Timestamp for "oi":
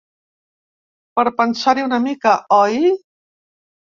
2.57-2.79